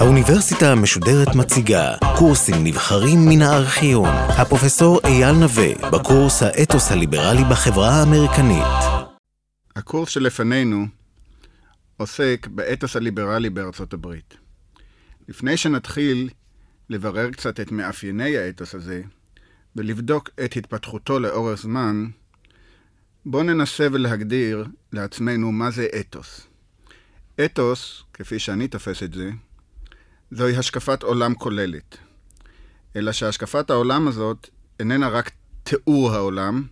[0.00, 4.08] האוניברסיטה המשודרת מציגה קורסים נבחרים מן הארכיון.
[4.08, 8.64] הפרופסור אייל נווה, בקורס האתוס הליברלי בחברה האמריקנית.
[9.76, 10.86] הקורס שלפנינו
[11.96, 14.34] עוסק באתוס הליברלי בארצות הברית.
[15.28, 16.28] לפני שנתחיל
[16.90, 19.02] לברר קצת את מאפייני האתוס הזה
[19.76, 22.06] ולבדוק את התפתחותו לאורך זמן,
[23.26, 26.46] בואו ננסה ולהגדיר לעצמנו מה זה אתוס.
[27.44, 29.30] אתוס, כפי שאני תופס את זה,
[30.30, 31.96] זוהי השקפת עולם כוללת.
[32.96, 34.48] אלא שהשקפת העולם הזאת
[34.80, 35.30] איננה רק
[35.62, 36.62] תיאור העולם,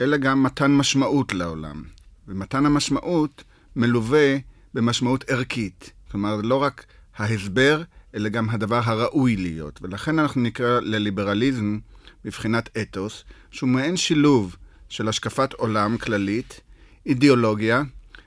[0.00, 1.82] אלא גם מתן משמעות לעולם.
[2.28, 3.44] ומתן המשמעות
[3.76, 4.36] מלווה
[4.74, 5.90] במשמעות ערכית.
[6.10, 7.82] כלומר, לא רק ההסבר,
[8.14, 9.78] אלא גם הדבר הראוי להיות.
[9.82, 11.78] ולכן אנחנו נקרא לליברליזם
[12.26, 14.56] בבחינת אתוס, שהוא מעין שילוב
[14.88, 16.60] של השקפת עולם כללית,
[17.06, 17.82] אידיאולוגיה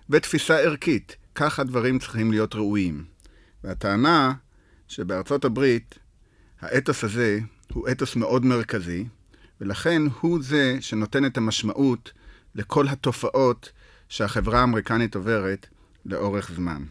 [0.10, 1.16] ותפיסה ערכית.
[1.36, 3.06] כך הדברים צריכים להיות ראויים.
[3.64, 4.34] והטענה
[4.88, 6.00] שבארצות הברית
[6.62, 7.40] האתוס הזה
[7.74, 9.06] הוא אתוס מאוד מרכזי,
[9.62, 12.12] ולכן הוא זה שנותן את המשמעות
[12.56, 13.72] לכל התופעות
[14.10, 15.68] שהחברה האמריקנית עוברת
[16.06, 16.84] לאורך זמן.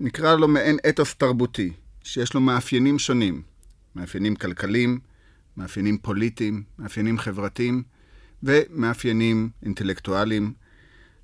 [0.00, 3.42] נקרא לו מעין אתוס תרבותי, שיש לו מאפיינים שונים,
[3.96, 5.00] מאפיינים כלכליים,
[5.56, 7.82] מאפיינים פוליטיים, מאפיינים חברתיים
[8.42, 10.52] ומאפיינים אינטלקטואליים,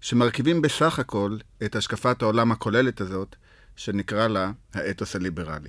[0.01, 3.37] שמרכיבים בסך הכל את השקפת העולם הכוללת הזאת,
[3.77, 5.69] שנקרא לה האתוס הליברלי.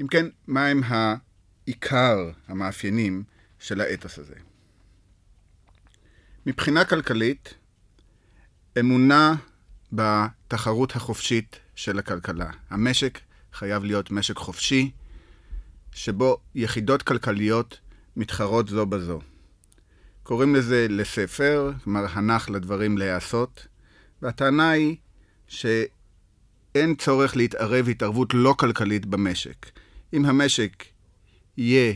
[0.00, 3.22] אם כן, מהם העיקר המאפיינים
[3.58, 4.34] של האתוס הזה?
[6.46, 7.54] מבחינה כלכלית,
[8.80, 9.34] אמונה
[9.92, 12.50] בתחרות החופשית של הכלכלה.
[12.70, 13.20] המשק
[13.52, 14.90] חייב להיות משק חופשי,
[15.92, 17.80] שבו יחידות כלכליות
[18.16, 19.20] מתחרות זו בזו.
[20.22, 23.66] קוראים לזה לספר, כלומר הנח לדברים להיעשות,
[24.22, 24.96] והטענה היא
[25.48, 29.66] שאין צורך להתערב התערבות לא כלכלית במשק.
[30.12, 30.84] אם המשק
[31.56, 31.94] יהיה,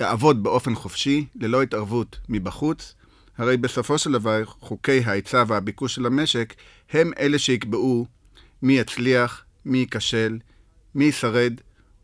[0.00, 2.94] יעבוד באופן חופשי, ללא התערבות מבחוץ,
[3.38, 6.54] הרי בסופו של דבר חוקי ההיצע והביקוש של המשק
[6.90, 8.06] הם אלה שיקבעו
[8.62, 10.38] מי יצליח, מי ייכשל,
[10.94, 11.52] מי ישרד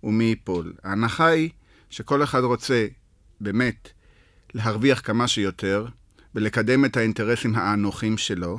[0.04, 0.72] ומי ייפול.
[0.84, 1.50] ההנחה היא
[1.90, 2.86] שכל אחד רוצה
[3.40, 3.88] באמת
[4.54, 5.86] להרוויח כמה שיותר
[6.34, 8.58] ולקדם את האינטרסים האנוכיים שלו,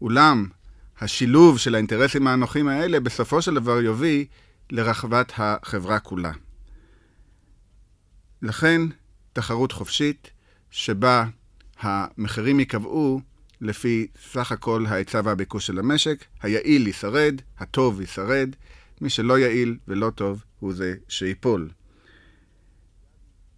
[0.00, 0.46] אולם
[1.00, 4.24] השילוב של האינטרסים האנוכיים האלה בסופו של דבר יוביל
[4.70, 6.32] לרחבת החברה כולה.
[8.42, 8.80] לכן,
[9.32, 10.30] תחרות חופשית,
[10.70, 11.24] שבה
[11.80, 13.20] המחירים ייקבעו
[13.60, 18.48] לפי סך הכל ההיצע והביקוש של המשק, היעיל ישרד, הטוב ישרד,
[19.02, 21.70] מי שלא יעיל ולא טוב הוא זה שיפול.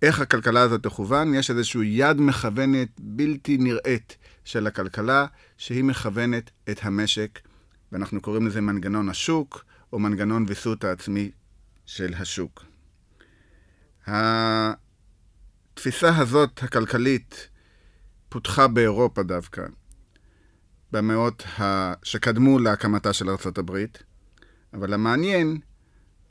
[0.03, 1.35] איך הכלכלה הזאת תכוון?
[1.35, 5.27] יש איזושהי יד מכוונת בלתי נראית של הכלכלה,
[5.59, 7.41] שהיא מכוונת את המשק,
[7.93, 11.31] ואנחנו קוראים לזה מנגנון השוק, או מנגנון ויסות העצמי
[11.87, 12.65] של השוק.
[14.07, 17.49] התפיסה הזאת, הכלכלית,
[18.29, 19.63] פותחה באירופה דווקא,
[20.93, 21.93] במאות ה...
[22.03, 24.03] שקדמו להקמתה של ארצות הברית,
[24.75, 25.59] אבל המעניין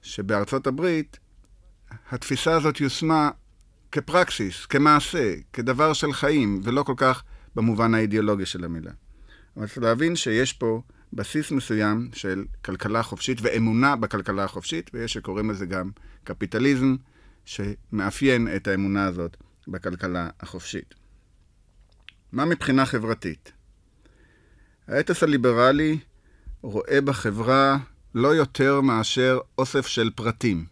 [0.02, 1.20] שבארצות הברית
[2.10, 3.30] התפיסה הזאת יושמה
[3.92, 7.24] כפרקסיס, כמעשה, כדבר של חיים, ולא כל כך
[7.56, 8.92] במובן האידיאולוגי של המילה.
[9.58, 10.82] אבל צריך להבין שיש פה
[11.14, 15.92] בסיס מסוים של כלכלה חופשית ואמונה בכלכלה החופשית, ויש שקוראים לזה גם
[16.24, 16.96] קפיטליזם,
[17.46, 19.38] שמאפיין את האמונה הזאת
[19.68, 20.94] בכלכלה החופשית.
[22.32, 23.52] מה מבחינה חברתית?
[24.88, 25.98] האתוס הליברלי
[26.62, 27.78] רואה בחברה
[28.16, 30.66] לא יותר מאשר אוסף של פרטים.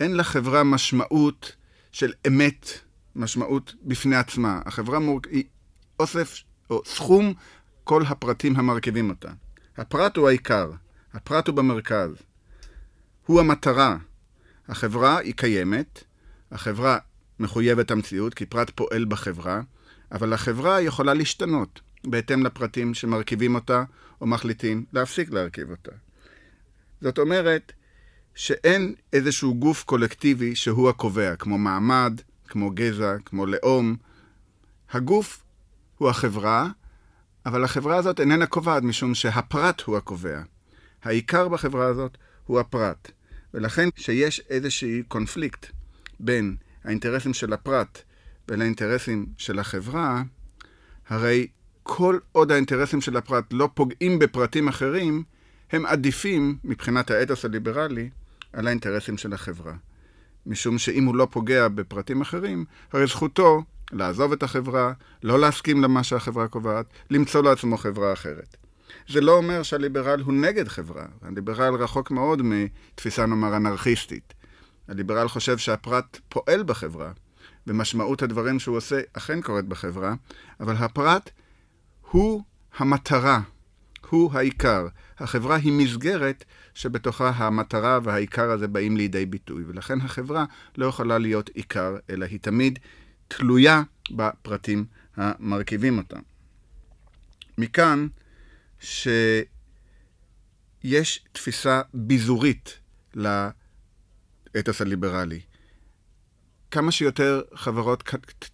[0.00, 1.52] אין לחברה משמעות
[1.92, 2.68] של אמת,
[3.16, 4.60] משמעות בפני עצמה.
[4.66, 5.20] החברה מור...
[5.30, 5.44] היא
[6.00, 6.40] אוסף
[6.70, 7.34] או סכום
[7.84, 9.30] כל הפרטים המרכיבים אותה.
[9.76, 10.70] הפרט הוא העיקר,
[11.14, 12.10] הפרט הוא במרכז.
[13.26, 13.96] הוא המטרה.
[14.68, 16.04] החברה היא קיימת,
[16.52, 16.98] החברה
[17.38, 19.60] מחויבת המציאות, כי פרט פועל בחברה,
[20.12, 23.84] אבל החברה יכולה להשתנות בהתאם לפרטים שמרכיבים אותה,
[24.20, 25.92] או מחליטים להפסיק להרכיב אותה.
[27.00, 27.72] זאת אומרת
[28.34, 33.96] שאין איזשהו גוף קולקטיבי שהוא הקובע, כמו מעמד, כמו גזע, כמו לאום.
[34.90, 35.44] הגוף
[35.98, 36.68] הוא החברה,
[37.46, 40.40] אבל החברה הזאת איננה קובעת משום שהפרט הוא הקובע.
[41.02, 43.10] העיקר בחברה הזאת הוא הפרט.
[43.54, 45.66] ולכן כשיש איזשהו קונפליקט
[46.20, 48.02] בין האינטרסים של הפרט
[48.48, 50.22] ולאינטרסים של החברה,
[51.08, 51.46] הרי
[51.82, 55.22] כל עוד האינטרסים של הפרט לא פוגעים בפרטים אחרים,
[55.72, 58.10] הם עדיפים, מבחינת האתוס הליברלי,
[58.52, 59.74] על האינטרסים של החברה.
[60.46, 63.62] משום שאם הוא לא פוגע בפרטים אחרים, הרי זכותו
[63.92, 64.92] לעזוב את החברה,
[65.22, 68.56] לא להסכים למה שהחברה קובעת, למצוא לעצמו חברה אחרת.
[69.08, 71.04] זה לא אומר שהליברל הוא נגד חברה.
[71.22, 74.34] הליברל רחוק מאוד מתפיסה, נאמר, אנרכיסטית.
[74.88, 77.12] הליברל חושב שהפרט פועל בחברה,
[77.66, 80.14] ומשמעות הדברים שהוא עושה אכן קורית בחברה,
[80.60, 81.30] אבל הפרט
[82.10, 82.42] הוא
[82.76, 83.40] המטרה,
[84.10, 84.86] הוא העיקר.
[85.18, 86.44] החברה היא מסגרת
[86.74, 90.44] שבתוכה המטרה והעיקר הזה באים לידי ביטוי, ולכן החברה
[90.76, 92.78] לא יכולה להיות עיקר, אלא היא תמיד
[93.28, 96.16] תלויה בפרטים המרכיבים אותה.
[97.58, 98.06] מכאן
[98.80, 99.20] שיש
[101.32, 102.78] תפיסה ביזורית
[103.14, 105.40] לאתוס הליברלי.
[106.70, 108.02] כמה שיותר חברות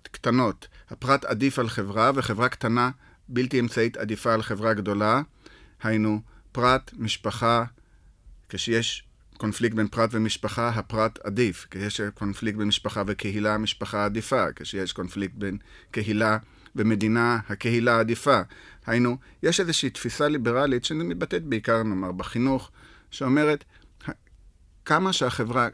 [0.02, 2.90] קטנות, הפרט עדיף על חברה, וחברה קטנה
[3.28, 5.22] בלתי אמצעית עדיפה על חברה גדולה,
[5.84, 6.20] היינו
[6.52, 7.64] פרט, משפחה,
[8.48, 9.04] כשיש
[9.36, 11.66] קונפליקט בין פרט ומשפחה, הפרט עדיף.
[11.70, 14.52] כשיש קונפליקט בין משפחה וקהילה, המשפחה עדיפה.
[14.56, 15.58] כשיש קונפליקט בין
[15.90, 16.38] קהילה
[16.76, 18.40] ומדינה, הקהילה עדיפה.
[18.86, 22.70] היינו, יש איזושהי תפיסה ליברלית שמתבטאת בעיקר, נאמר, בחינוך,
[23.10, 23.64] שאומרת,
[24.84, 25.68] כמה שהחברה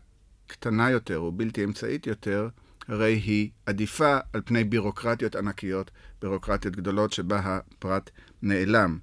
[0.46, 2.48] קטנה יותר או בלתי אמצעית יותר,
[2.88, 5.90] הרי היא עדיפה על פני בירוקרטיות ענקיות,
[6.22, 8.10] בירוקרטיות גדולות שבה הפרט
[8.42, 8.98] נעלם.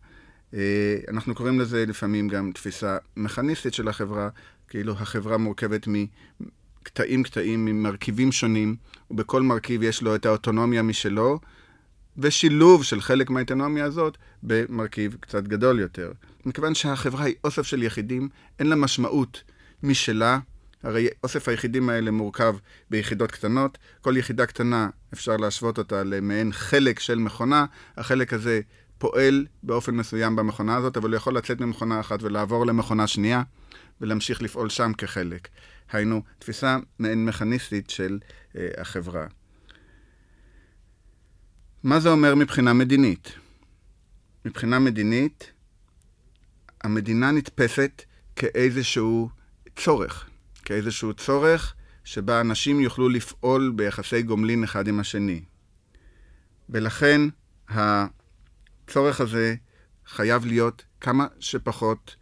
[0.53, 4.29] אה, אנחנו קוראים לזה לפעמים גם תפיסה מכניסטית של החברה,
[4.67, 8.75] כאילו החברה מורכבת מקטעים קטעים, ממרכיבים שונים,
[9.11, 11.39] ובכל מרכיב יש לו את האוטונומיה משלו,
[12.17, 16.11] ושילוב של חלק מהאוטונומיה הזאת במרכיב קצת גדול יותר.
[16.45, 18.29] מכיוון שהחברה היא אוסף של יחידים,
[18.59, 19.43] אין לה משמעות
[19.83, 20.39] משלה.
[20.83, 22.55] הרי אוסף היחידים האלה מורכב
[22.89, 23.77] ביחידות קטנות.
[24.01, 27.65] כל יחידה קטנה, אפשר להשוות אותה למעין חלק של מכונה.
[27.97, 28.61] החלק הזה
[28.97, 33.43] פועל באופן מסוים במכונה הזאת, אבל הוא יכול לצאת ממכונה אחת ולעבור למכונה שנייה,
[34.01, 35.47] ולהמשיך לפעול שם כחלק.
[35.91, 38.19] היינו, תפיסה מעין מכניסטית של
[38.57, 39.27] אה, החברה.
[41.83, 43.33] מה זה אומר מבחינה מדינית?
[44.45, 45.51] מבחינה מדינית,
[46.83, 48.01] המדינה נתפסת
[48.35, 49.29] כאיזשהו
[49.75, 50.29] צורך,
[50.65, 51.73] כאיזשהו צורך
[52.03, 55.41] שבה אנשים יוכלו לפעול ביחסי גומלין אחד עם השני.
[56.69, 57.21] ולכן
[58.87, 59.55] הצורך הזה
[60.07, 62.15] חייב להיות כמה שפחות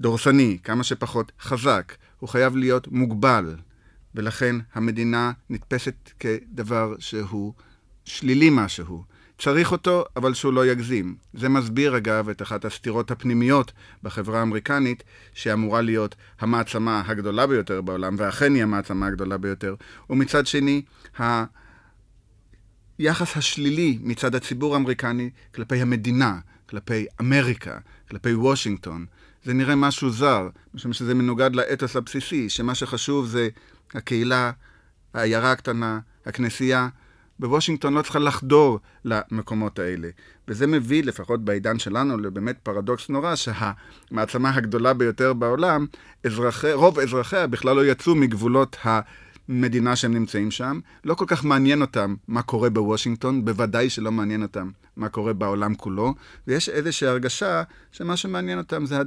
[0.00, 1.94] דורסני, כמה שפחות חזק.
[2.18, 3.56] הוא חייב להיות מוגבל,
[4.14, 7.52] ולכן המדינה נתפסת כדבר שהוא
[8.04, 9.04] שלילי משהו.
[9.38, 11.16] צריך אותו, אבל שהוא לא יגזים.
[11.34, 13.72] זה מסביר, אגב, את אחת הסתירות הפנימיות
[14.02, 15.02] בחברה האמריקנית,
[15.34, 19.74] שאמורה להיות המעצמה הגדולה ביותר בעולם, ואכן היא המעצמה הגדולה ביותר,
[20.10, 20.82] ומצד שני,
[22.98, 26.38] היחס השלילי מצד הציבור האמריקני כלפי המדינה,
[26.70, 27.78] כלפי אמריקה,
[28.10, 29.06] כלפי וושינגטון.
[29.44, 33.48] זה נראה משהו זר, משום שזה מנוגד לאתוס הבסיסי, שמה שחשוב זה
[33.94, 34.50] הקהילה,
[35.14, 36.88] העיירה הקטנה, הכנסייה.
[37.40, 40.08] בוושינגטון לא צריכה לחדור למקומות האלה.
[40.48, 45.86] וזה מביא, לפחות בעידן שלנו, לבאמת פרדוקס נורא, שהמעצמה הגדולה ביותר בעולם,
[46.26, 48.76] אזרחי, רוב אזרחיה בכלל לא יצאו מגבולות
[49.48, 50.80] המדינה שהם נמצאים שם.
[51.04, 55.74] לא כל כך מעניין אותם מה קורה בוושינגטון, בוודאי שלא מעניין אותם מה קורה בעולם
[55.74, 56.14] כולו,
[56.46, 57.62] ויש איזושהי הרגשה
[57.92, 58.98] שמה שמעניין אותם זה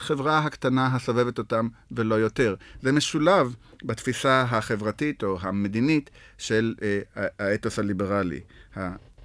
[0.00, 2.54] החברה הקטנה הסובבת אותם ולא יותר.
[2.82, 8.40] זה משולב בתפיסה החברתית או המדינית של אה, האתוס הליברלי.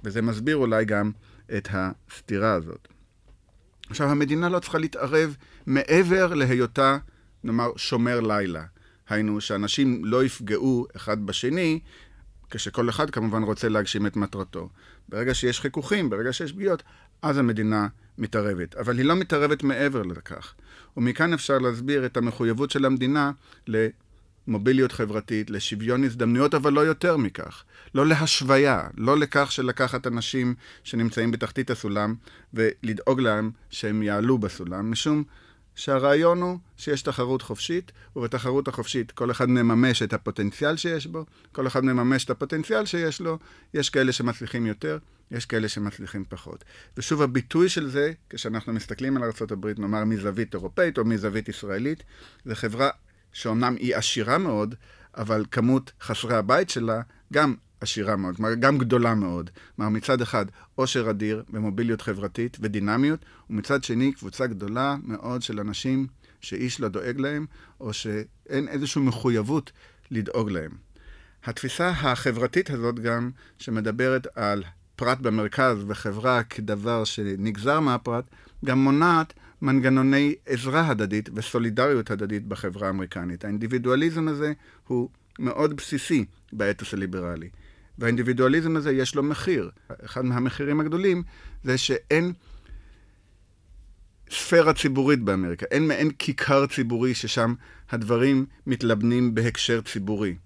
[0.04, 1.10] וזה מסביר אולי גם
[1.56, 2.88] את הסתירה הזאת.
[3.90, 6.98] עכשיו, המדינה לא צריכה להתערב מעבר להיותה,
[7.44, 8.64] נאמר, שומר לילה.
[9.08, 11.80] היינו, שאנשים לא יפגעו אחד בשני,
[12.50, 14.68] כשכל אחד כמובן רוצה להגשים את מטרתו.
[15.08, 16.82] ברגע שיש חיכוכים, ברגע שיש פגיעות,
[17.22, 17.88] אז המדינה
[18.18, 18.74] מתערבת.
[18.74, 20.54] אבל היא לא מתערבת מעבר לכך.
[20.96, 23.32] ומכאן אפשר להסביר את המחויבות של המדינה
[23.66, 27.64] למוביליות חברתית, לשוויון הזדמנויות, אבל לא יותר מכך.
[27.94, 32.14] לא להשוויה, לא לכך של לקחת אנשים שנמצאים בתחתית הסולם
[32.54, 35.24] ולדאוג להם שהם יעלו בסולם, משום
[35.78, 41.66] שהרעיון הוא שיש תחרות חופשית, ובתחרות החופשית כל אחד מממש את הפוטנציאל שיש בו, כל
[41.66, 43.38] אחד מממש את הפוטנציאל שיש לו,
[43.74, 44.98] יש כאלה שמצליחים יותר,
[45.30, 46.64] יש כאלה שמצליחים פחות.
[46.96, 52.02] ושוב, הביטוי של זה, כשאנחנו מסתכלים על ארה"ב, נאמר מזווית אירופאית או מזווית ישראלית,
[52.44, 52.90] זו חברה
[53.32, 54.74] שאומנם היא עשירה מאוד,
[55.16, 57.00] אבל כמות חסרי הבית שלה
[57.32, 59.50] גם עשירה מאוד, כלומר גם גדולה מאוד.
[59.76, 66.06] כלומר מצד אחד עושר אדיר ומוביליות חברתית ודינמיות, ומצד שני קבוצה גדולה מאוד של אנשים
[66.40, 67.46] שאיש לא דואג להם,
[67.80, 69.72] או שאין איזושהי מחויבות
[70.10, 70.70] לדאוג להם.
[71.44, 74.64] התפיסה החברתית הזאת גם, שמדברת על
[74.96, 78.24] פרט במרכז וחברה כדבר שנגזר מהפרט,
[78.64, 83.44] גם מונעת מנגנוני עזרה הדדית וסולידריות הדדית בחברה האמריקנית.
[83.44, 84.52] האינדיבידואליזם הזה
[84.86, 87.48] הוא מאוד בסיסי באתוס הליברלי.
[87.98, 89.70] והאינדיבידואליזם הזה יש לו מחיר.
[90.04, 91.22] אחד מהמחירים הגדולים
[91.64, 92.32] זה שאין
[94.30, 97.54] ספירה ציבורית באמריקה, אין מעין כיכר ציבורי ששם
[97.90, 100.36] הדברים מתלבנים בהקשר ציבורי.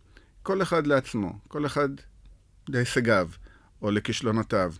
[0.42, 1.88] כל אחד לעצמו, כל אחד
[2.69, 3.28] להישגיו
[3.83, 4.73] או לכישלונותיו.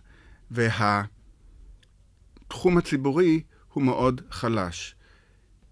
[0.51, 1.07] והתחום
[2.77, 3.41] הציבורי
[3.73, 4.95] הוא מאוד חלש.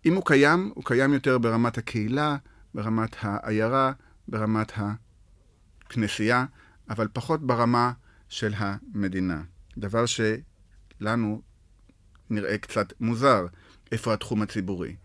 [0.06, 2.38] אם הוא קיים, הוא קיים יותר ברמת הקהילה,
[2.74, 3.92] ברמת העיירה,
[4.28, 4.72] ברמת
[5.86, 6.46] הכנסייה,
[6.90, 7.92] אבל פחות ברמה
[8.30, 9.42] של המדינה.
[9.78, 11.42] דבר שלנו
[12.30, 13.46] נראה קצת מוזר,
[13.92, 14.96] איפה התחום הציבורי.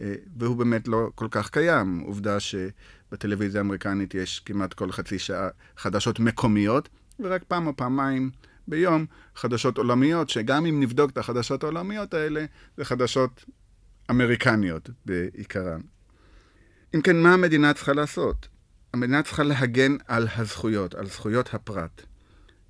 [0.00, 1.98] אה, והוא באמת לא כל כך קיים.
[1.98, 6.88] עובדה שבטלוויזיה האמריקנית יש כמעט כל חצי שעה חדשות מקומיות,
[7.20, 8.30] ורק פעם או פעמיים
[8.68, 12.44] ביום חדשות עולמיות, שגם אם נבדוק את החדשות העולמיות האלה,
[12.76, 13.44] זה חדשות
[14.10, 15.80] אמריקניות בעיקרן.
[16.94, 18.48] אם כן, מה המדינה צריכה לעשות?
[18.94, 22.02] המדינה צריכה להגן על הזכויות, על זכויות הפרט.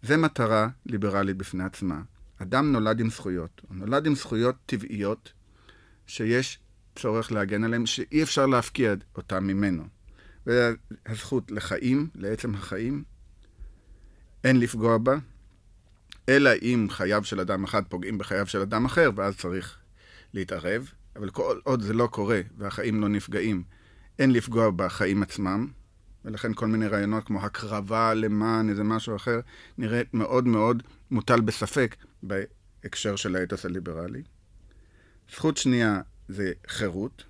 [0.03, 2.03] זה מטרה ליברלית בפני עצמה.
[2.39, 3.61] אדם נולד עם זכויות.
[3.69, 5.33] הוא נולד עם זכויות טבעיות
[6.07, 6.59] שיש
[6.97, 9.85] צורך להגן עליהן, שאי אפשר להפקיע אותן ממנו.
[10.47, 13.05] והזכות לחיים, לעצם החיים,
[14.45, 15.17] אין לפגוע בה,
[16.29, 19.79] אלא אם חייו של אדם אחד פוגעים בחייו של אדם אחר, ואז צריך
[20.35, 20.93] להתערב.
[21.17, 23.63] אבל כל עוד זה לא קורה והחיים לא נפגעים,
[24.19, 25.69] אין לפגוע בחיים עצמם,
[26.25, 29.41] ולכן כל מיני רעיונות כמו הקרבה למען איזה משהו אחר,
[29.79, 34.23] נראית מאוד מאוד מוטל בספק בהקשר של האתוס הליברלי.
[35.35, 37.25] זכות שנייה זה חירות,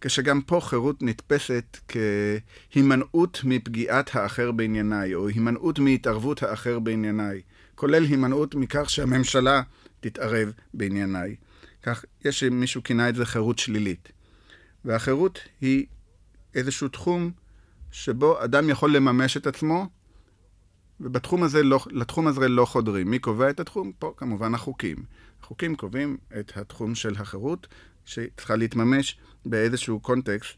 [0.00, 7.42] כשגם פה חירות נתפסת כהימנעות מפגיעת האחר בענייניי, או הימנעות מהתערבות האחר בענייניי,
[7.78, 9.62] כולל הימנעות מכך שהממשלה
[10.00, 11.36] תתערב בענייניי.
[11.82, 14.12] כך, יש מישהו כינה את זה חירות שלילית.
[14.84, 15.86] והחירות היא
[16.54, 17.30] איזשהו תחום
[17.90, 19.88] שבו אדם יכול לממש את עצמו,
[21.00, 23.10] ובתחום הזה לא, לתחום הזה לא חודרים.
[23.10, 23.92] מי קובע את התחום?
[23.98, 24.96] פה כמובן החוקים.
[25.42, 27.66] החוקים קובעים את התחום של החירות,
[28.04, 30.54] שצריכה להתממש באיזשהו קונטקסט,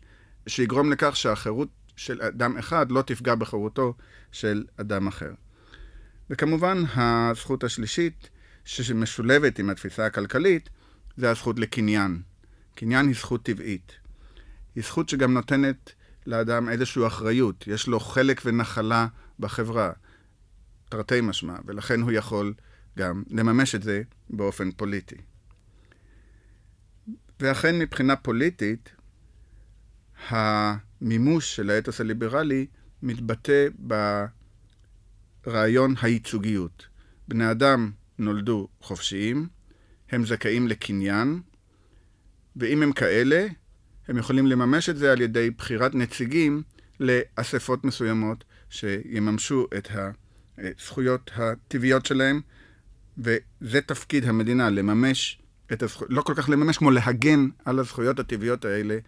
[0.47, 3.95] שיגרום לכך שהחירות של אדם אחד לא תפגע בחירותו
[4.33, 5.33] של אדם אחר.
[6.31, 8.31] וכמובן, הזכות השלישית,
[8.65, 10.69] שמשולבת עם התפיסה הכלכלית,
[11.17, 12.23] זה הזכות לקניין.
[12.75, 13.93] קניין היא זכות טבעית.
[14.75, 15.93] היא זכות שגם נותנת
[16.27, 19.07] לאדם איזושהי אחריות, יש לו חלק ונחלה
[19.39, 19.93] בחברה,
[20.89, 22.55] תרתי משמע, ולכן הוא יכול
[22.99, 25.17] גם לממש את זה באופן פוליטי.
[27.41, 28.91] ואכן מבחינה פוליטית,
[30.29, 32.67] המימוש של האתוס הליברלי
[33.03, 33.69] מתבטא
[35.47, 36.87] ברעיון הייצוגיות.
[37.29, 39.49] בני אדם נולדו חופשיים,
[40.11, 41.41] הם זכאים לקניין,
[42.57, 43.47] ואם הם כאלה,
[44.09, 46.63] הם יכולים לממש את זה על ידי בחירת נציגים
[47.01, 49.89] לאספות מסוימות שיממשו את
[50.59, 52.41] הזכויות הטבעיות שלהם,
[53.19, 55.43] וזה תפקיד המדינה, לממש
[55.73, 58.99] את הזכויות, לא כל כך לממש כמו להגן על הזכויות הטבעיות האלה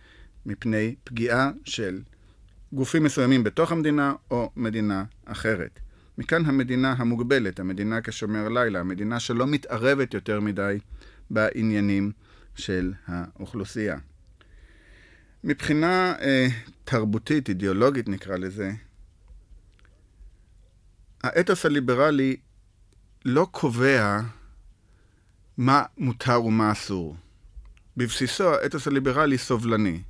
[0.47, 2.03] מפני פגיעה של
[2.73, 5.81] גופים מסוימים בתוך המדינה או מדינה אחרת.
[6.19, 10.79] מכאן המדינה המוגבלת, המדינה כשומר לילה, המדינה שלא מתערבת יותר מדי
[11.31, 12.13] בעניינים
[12.55, 13.99] של האוכלוסייה.
[15.45, 16.47] מבחינה אה,
[16.85, 18.73] תרבותית, אידיאולוגית נקרא לזה,
[21.23, 22.37] האתוס הליברלי
[23.25, 24.21] לא קובע
[25.59, 27.17] מה מותר ומה אסור.
[27.97, 30.03] בבסיסו האתוס הליברלי סובלני.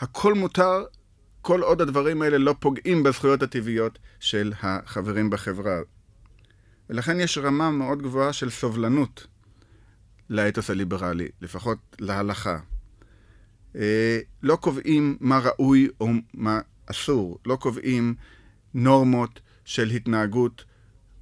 [0.00, 0.84] הכל מותר
[1.46, 5.80] כל עוד הדברים האלה לא פוגעים בזכויות הטבעיות של החברים בחברה.
[6.90, 9.26] ולכן יש רמה מאוד גבוהה של סובלנות
[10.30, 12.58] לאתוס הליברלי, לפחות להלכה.
[13.76, 18.14] אה, לא קובעים מה ראוי או מה אסור, לא קובעים
[18.74, 20.64] נורמות של התנהגות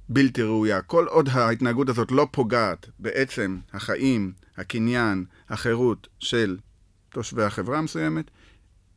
[0.09, 0.81] בלתי ראויה.
[0.81, 6.57] כל עוד ההתנהגות הזאת לא פוגעת בעצם החיים, הקניין, החירות של
[7.09, 8.31] תושבי החברה המסוימת,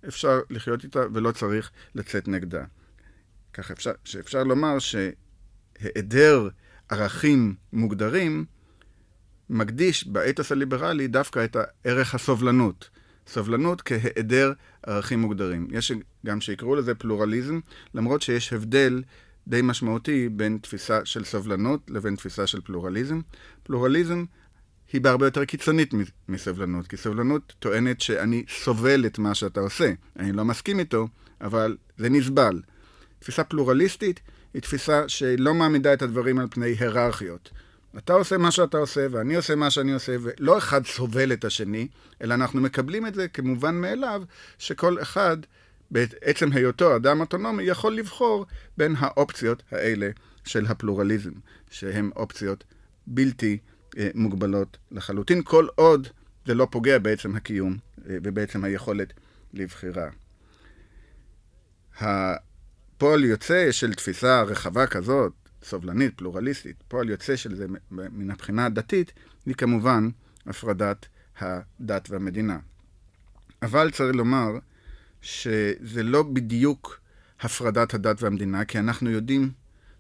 [0.09, 2.65] אפשר לחיות איתה ולא צריך לצאת נגדה.
[3.53, 6.49] כך אפשר, שאפשר לומר שהיעדר
[6.89, 8.45] ערכים מוגדרים
[9.51, 12.91] מקדיש באתוס הליברלי דווקא את הערך הסובלנות.
[13.27, 14.53] סובלנות כהיעדר
[14.83, 15.69] ערכים מוגדרים.
[15.71, 15.93] יש
[16.27, 17.61] גם שיקראו לזה פלורליזם,
[17.95, 19.03] למרות שיש הבדל
[19.49, 23.21] די משמעותי בין תפיסה של סובלנות לבין תפיסה של פלורליזם.
[23.63, 24.25] פלורליזם
[24.93, 25.95] היא בהרבה יותר קיצונית
[26.29, 29.93] מסבלנות, כי סבלנות טוענת שאני סובל את מה שאתה עושה.
[30.19, 31.09] אני לא מסכים איתו,
[31.41, 32.63] אבל זה נסבל.
[33.19, 34.21] תפיסה פלורליסטית
[34.55, 37.51] היא תפיסה שלא מעמידה את הדברים על פני היררכיות.
[37.99, 41.89] אתה עושה מה שאתה עושה, ואני עושה מה שאני עושה, ולא אחד סובל את השני,
[42.23, 44.23] אלא אנחנו מקבלים את זה כמובן מאליו,
[44.59, 45.37] שכל אחד,
[45.91, 50.11] בעצם היותו אדם אוטונומי, יכול לבחור בין האופציות האלה
[50.45, 51.33] של הפלורליזם,
[51.71, 52.65] שהן אופציות
[53.07, 53.59] בלתי
[54.15, 56.09] מוגבלות לחלוטין, כל עוד
[56.47, 57.77] זה לא פוגע בעצם הקיום
[58.09, 59.13] אה, ובעצם היכולת
[59.55, 60.09] לבחירה.
[62.01, 69.13] הפועל יוצא של תפיסה רחבה כזאת, סובלנית, פלורליסטית, פועל יוצא של זה מן הבחינה הדתית,
[69.47, 70.09] היא כמובן
[70.47, 71.07] הפרדת
[71.39, 72.59] הדת והמדינה.
[73.63, 74.49] אבל צריך לומר
[75.21, 77.01] שזה לא בדיוק
[77.41, 79.51] הפרדת הדת והמדינה, כי אנחנו יודעים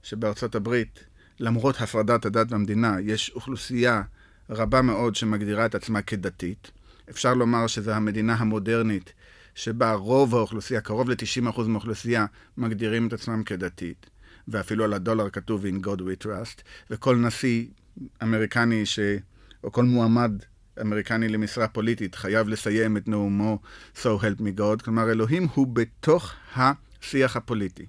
[0.02, 1.04] שבארצות הברית,
[1.40, 4.02] למרות הפרדת הדת והמדינה, יש אוכלוסייה
[4.50, 6.70] רבה מאוד שמגדירה את עצמה כדתית.
[7.10, 9.12] אפשר לומר שזו המדינה המודרנית,
[9.54, 12.26] שבה רוב האוכלוסייה, קרוב ל-90% מהאוכלוסייה,
[12.56, 14.10] מגדירים את עצמם כדתית.
[14.48, 17.66] ואפילו על הדולר כתוב In God We Trust, וכל נשיא
[18.22, 18.98] אמריקני ש...
[19.64, 20.32] או כל מועמד
[20.80, 23.58] אמריקני למשרה פוליטית חייב לסיים את נאומו
[23.96, 27.86] So Help Me God, כלומר אלוהים הוא בתוך השיח הפוליטי.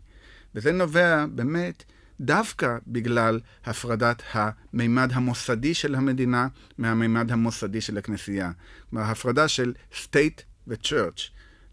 [0.55, 1.83] וזה נובע באמת
[2.19, 6.47] דווקא בגלל הפרדת המימד המוסדי של המדינה
[6.77, 8.51] מהמימד המוסדי של הכנסייה.
[8.89, 11.21] כלומר, הפרדה של state ו-church,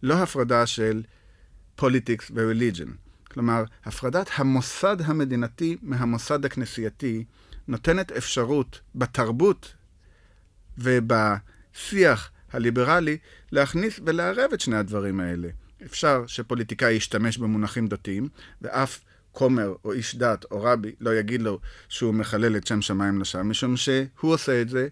[0.03, 1.03] לא הפרדה של
[1.81, 2.91] politics ו-religion.
[3.31, 7.25] כלומר, הפרדת המוסד המדינתי מהמוסד הכנסייתי
[7.69, 9.75] נותנת אפשרות בתרבות
[10.79, 13.19] ובשיח הליברלי
[13.53, 15.49] להכניס ולערב את שני הדברים האלה.
[15.85, 18.29] אפשר שפוליטיקאי ישתמש במונחים דתיים,
[18.63, 19.01] ואף
[19.39, 23.43] כומר או איש דת או רבי לא יגיד לו שהוא מחלל את שם שמיים לשווא,
[23.43, 24.89] משום שהוא עושה את זה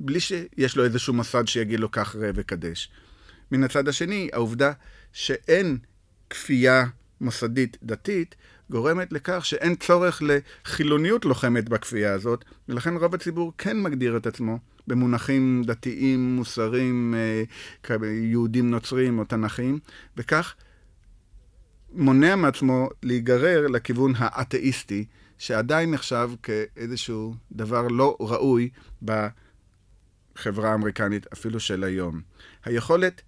[0.00, 2.90] בלי שיש לו איזשהו מוסד שיגיד לו כך ראה וקדש.
[3.52, 4.72] מן הצד השני, העובדה
[5.12, 5.78] שאין
[6.30, 6.84] כפייה
[7.20, 8.34] מוסדית דתית,
[8.70, 14.58] גורמת לכך שאין צורך לחילוניות לוחמת בכפייה הזאת, ולכן רוב הציבור כן מגדיר את עצמו
[14.86, 17.14] במונחים דתיים, מוסריים,
[17.90, 19.78] אה, יהודים נוצרים או תנ"כיים,
[20.16, 20.54] וכך
[21.92, 25.04] מונע מעצמו להיגרר לכיוון האתאיסטי,
[25.38, 28.68] שעדיין נחשב כאיזשהו דבר לא ראוי
[29.02, 32.20] בחברה האמריקנית, אפילו של היום.
[32.64, 33.22] היכולת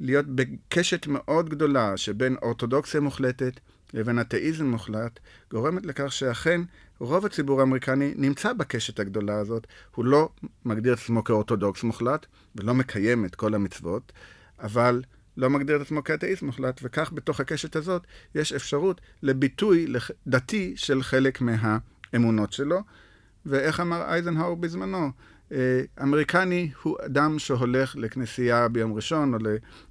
[0.00, 3.60] להיות בקשת מאוד גדולה שבין אורתודוקסיה מוחלטת
[3.94, 5.18] לבין אתאיזם מוחלט,
[5.50, 6.60] גורמת לכך שאכן
[6.98, 9.66] רוב הציבור האמריקני נמצא בקשת הגדולה הזאת.
[9.94, 10.28] הוא לא
[10.64, 12.26] מגדיר עצמו כאורתודוקס מוחלט
[12.56, 14.12] ולא מקיים את כל המצוות,
[14.60, 15.02] אבל
[15.36, 19.86] לא מגדיר את עצמו כאתאיסט מוחלט, וכך בתוך הקשת הזאת יש אפשרות לביטוי
[20.26, 22.80] דתי של חלק מהאמונות שלו.
[23.46, 25.10] ואיך אמר אייזנהאור בזמנו?
[25.52, 29.38] אה, אמריקני הוא אדם שהולך לכנסייה ביום ראשון או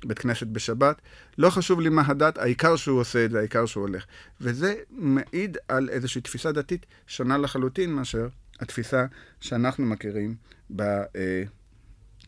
[0.04, 1.02] לבית כנסת בשבת.
[1.38, 4.06] לא חשוב לי מה הדת, העיקר שהוא עושה את זה, העיקר שהוא הולך.
[4.42, 8.28] וזה מעיד על איזושהי תפיסה דתית שונה לחלוטין מאשר
[8.60, 9.06] התפיסה
[9.40, 10.36] שאנחנו מכירים
[10.76, 10.84] ב...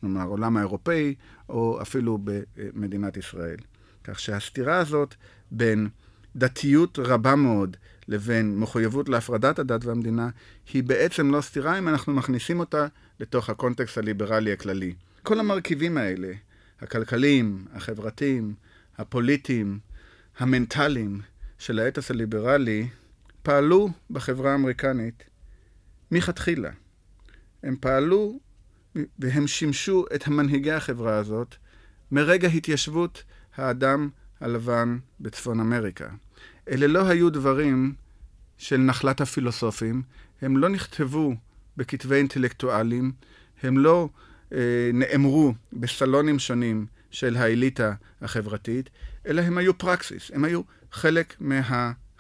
[0.03, 1.15] נאמר, עולם האירופאי,
[1.49, 3.57] או אפילו במדינת ישראל.
[4.03, 5.15] כך שהסתירה הזאת
[5.51, 5.89] בין
[6.35, 10.29] דתיות רבה מאוד לבין מחויבות להפרדת הדת והמדינה,
[10.73, 12.87] היא בעצם לא סתירה אם אנחנו מכניסים אותה
[13.19, 14.93] לתוך הקונטקסט הליברלי הכללי.
[15.23, 16.33] כל המרכיבים האלה,
[16.81, 18.53] הכלכליים, החברתיים,
[18.97, 19.79] הפוליטיים,
[20.37, 21.21] המנטליים
[21.57, 22.87] של האתוס הליברלי,
[23.43, 25.23] פעלו בחברה האמריקנית
[26.11, 26.71] מכתחילה.
[27.63, 28.39] הם פעלו
[29.19, 31.56] והם שימשו את מנהיגי החברה הזאת
[32.12, 33.23] מרגע התיישבות
[33.56, 34.10] האדם
[34.41, 36.08] הלבן בצפון אמריקה.
[36.69, 37.93] אלה לא היו דברים
[38.58, 40.01] של נחלת הפילוסופים,
[40.41, 41.36] הם לא נכתבו
[41.77, 43.12] בכתבי אינטלקטואלים,
[43.63, 44.10] הם לא
[44.53, 44.60] אה,
[44.93, 48.89] נאמרו בסלונים שונים של האליטה החברתית,
[49.27, 51.36] אלא הם היו פרקסיס, הם היו חלק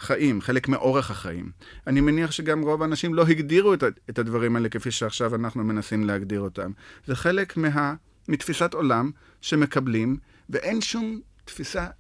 [0.03, 1.51] מהחיים, חלק מאורך החיים.
[1.87, 6.03] אני מניח שגם רוב האנשים לא הגדירו את, את הדברים האלה כפי שעכשיו אנחנו מנסים
[6.03, 6.71] להגדיר אותם.
[7.05, 7.93] זה חלק מה,
[8.27, 9.11] מתפיסת עולם
[9.41, 10.17] שמקבלים,
[10.49, 11.91] ואין שום תפיסת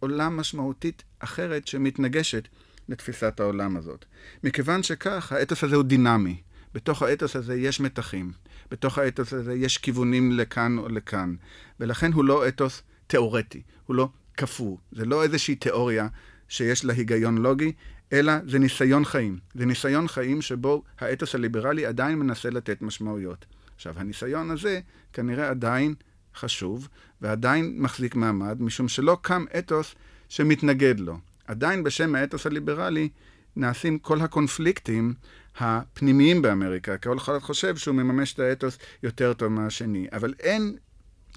[0.00, 2.48] עולם משמעותית אחרת שמתנגשת
[2.88, 4.04] לתפיסת העולם הזאת.
[4.44, 6.40] מכיוון שכך, האתוס הזה הוא דינמי.
[6.74, 8.32] בתוך האתוס הזה יש מתחים.
[8.70, 11.34] בתוך האתוס הזה יש כיוונים לכאן או לכאן.
[11.80, 14.76] ולכן הוא לא אתוס תיאורטי, הוא לא קפוא.
[14.92, 16.08] זה לא איזושהי תיאוריה
[16.52, 17.72] שיש לה היגיון לוגי,
[18.12, 19.38] אלא זה ניסיון חיים.
[19.54, 23.46] זה ניסיון חיים שבו האתוס הליברלי עדיין מנסה לתת משמעויות.
[23.76, 24.80] עכשיו, הניסיון הזה
[25.12, 25.94] כנראה עדיין
[26.34, 26.88] חשוב,
[27.20, 29.94] ועדיין מחזיק מעמד, משום שלא קם אתוס
[30.28, 31.18] שמתנגד לו.
[31.46, 33.08] עדיין בשם האתוס הליברלי
[33.56, 35.14] נעשים כל הקונפליקטים
[35.58, 36.98] הפנימיים באמריקה.
[36.98, 40.76] כל אחד חושב שהוא מממש את האתוס יותר טוב מהשני, אבל אין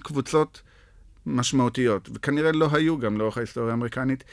[0.02, 0.62] קבוצות
[1.26, 4.24] משמעותיות, וכנראה לא היו גם לאורך ההיסטוריה האמריקנית,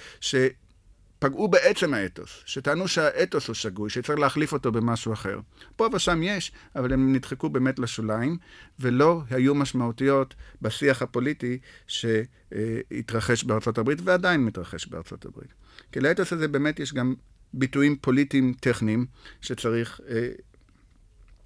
[1.23, 5.39] שפגעו בעצם האתוס, שטענו שהאתוס הוא שגוי, שצריך להחליף אותו במשהו אחר.
[5.75, 8.37] פה ושם יש, אבל הם נדחקו באמת לשוליים,
[8.79, 15.53] ולא היו משמעותיות בשיח הפוליטי שהתרחש בארצות הברית, ועדיין מתרחש בארצות הברית.
[15.91, 17.13] כי לאתוס הזה באמת יש גם
[17.53, 19.05] ביטויים פוליטיים טכניים
[19.41, 20.29] שצריך אה,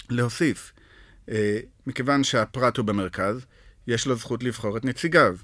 [0.10, 0.74] להוסיף.
[1.30, 3.46] אה, מכיוון שהפרט הוא במרכז,
[3.88, 5.38] יש לו זכות לבחור את נציגיו.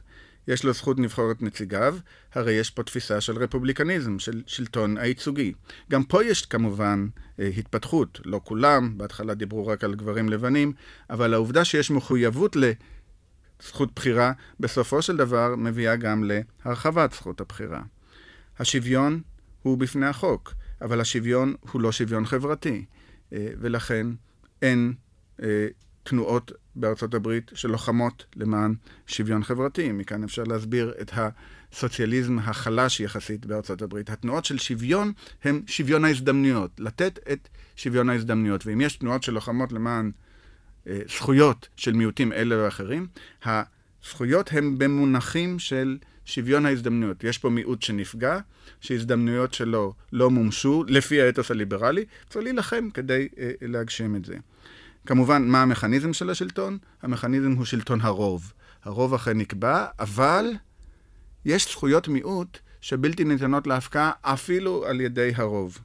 [0.47, 1.97] יש לו זכות לבחור את נציגיו,
[2.33, 5.53] הרי יש פה תפיסה של רפובליקניזם, של שלטון הייצוגי.
[5.91, 7.07] גם פה יש כמובן
[7.39, 10.73] אה, התפתחות, לא כולם, בהתחלה דיברו רק על גברים לבנים,
[11.09, 17.81] אבל העובדה שיש מחויבות לזכות בחירה, בסופו של דבר מביאה גם להרחבת זכות הבחירה.
[18.59, 19.21] השוויון
[19.61, 22.85] הוא בפני החוק, אבל השוויון הוא לא שוויון חברתי,
[23.33, 24.07] אה, ולכן
[24.61, 24.93] אין
[25.43, 25.67] אה,
[26.03, 28.73] תנועות בארצות הברית שלוחמות למען
[29.07, 29.91] שוויון חברתי.
[29.91, 34.09] מכאן אפשר להסביר את הסוציאליזם החלש יחסית בארצות הברית.
[34.09, 35.11] התנועות של שוויון
[35.43, 38.65] הם שוויון ההזדמנויות, לתת את שוויון ההזדמנויות.
[38.65, 40.11] ואם יש תנועות שלוחמות למען
[40.87, 43.07] אה, זכויות של מיעוטים אלה ואחרים,
[43.45, 47.23] הזכויות הן במונחים של שוויון ההזדמנויות.
[47.23, 48.39] יש פה מיעוט שנפגע,
[48.81, 54.35] שהזדמנויות שלו לא מומשו לפי האתוס הליברלי, צריך להילחם כדי אה, להגשים את זה.
[55.05, 56.77] כמובן, מה המכניזם של השלטון?
[57.01, 58.53] המכניזם הוא שלטון הרוב.
[58.83, 60.45] הרוב אכן נקבע, אבל
[61.45, 65.77] יש זכויות מיעוט שבלתי ניתנות להפקעה אפילו על ידי הרוב.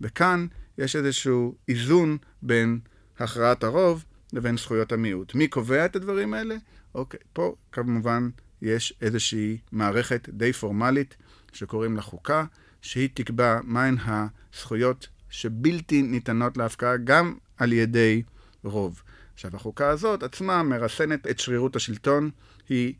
[0.00, 0.46] וכאן
[0.78, 2.80] יש איזשהו איזון בין
[3.18, 5.34] הכרעת הרוב לבין זכויות המיעוט.
[5.34, 6.56] מי קובע את הדברים האלה?
[6.94, 8.28] אוקיי, פה כמובן
[8.62, 11.16] יש איזושהי מערכת די פורמלית
[11.52, 12.44] שקוראים לה חוקה,
[12.82, 18.22] שהיא תקבע מהן הזכויות שבלתי ניתנות להפקעה גם על ידי
[18.64, 19.02] רוב.
[19.34, 22.30] עכשיו, החוקה הזאת עצמה מרסנת את שרירות השלטון,
[22.68, 22.94] היא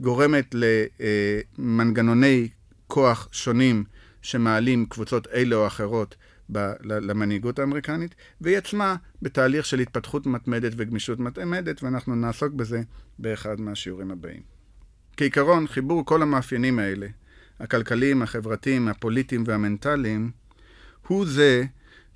[0.00, 0.54] גורמת
[1.58, 2.48] למנגנוני
[2.86, 3.84] כוח שונים
[4.22, 6.16] שמעלים קבוצות אלה או אחרות
[6.80, 12.82] למנהיגות האמריקנית, והיא עצמה בתהליך של התפתחות מתמדת וגמישות מתמדת, ואנחנו נעסוק בזה
[13.18, 14.42] באחד מהשיעורים הבאים.
[15.16, 17.06] כעיקרון, חיבור כל המאפיינים האלה,
[17.60, 20.30] הכלכליים, החברתיים, הפוליטיים והמנטליים,
[21.06, 21.64] הוא זה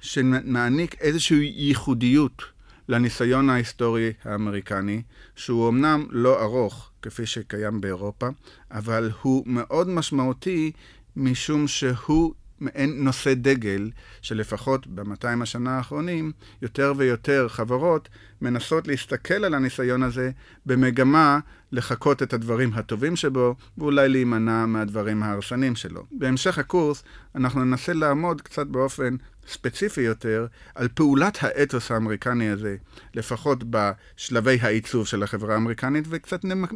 [0.01, 2.43] שמעניק איזושהי ייחודיות
[2.89, 5.03] לניסיון ההיסטורי האמריקני,
[5.37, 8.29] שהוא אמנם לא ארוך כפי שקיים באירופה,
[8.71, 10.73] אבל הוא מאוד משמעותי
[11.17, 13.91] משום שהוא מעין נושא דגל,
[14.23, 18.09] שלפחות ב-200 השנה האחרונים, יותר ויותר חברות
[18.41, 20.31] מנסות להסתכל על הניסיון הזה
[20.67, 21.39] במגמה
[21.73, 26.05] לחקות את הדברים הטובים שבו, ואולי להימנע מהדברים ההרסניים שלו.
[26.13, 29.17] בהמשך הקורס אנחנו ננסה לעמוד קצת באופן
[29.49, 32.77] ספציפי יותר על פעולת האתוס האמריקני הזה,
[33.15, 36.73] לפחות בשלבי העיצוב של החברה האמריקנית, וקצת, נמק...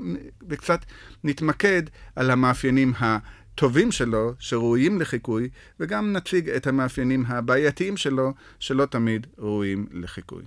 [0.48, 0.84] וקצת
[1.24, 1.82] נתמקד
[2.16, 2.92] על המאפיינים
[3.54, 5.48] הטובים שלו, שראויים לחיקוי,
[5.80, 10.42] וגם נציג את המאפיינים הבעייתיים שלו, שלא תמיד ראויים לחיקוי.